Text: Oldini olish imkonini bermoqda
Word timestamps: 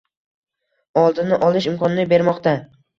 Oldini 1.03 1.41
olish 1.51 1.71
imkonini 1.75 2.11
bermoqda 2.19 2.61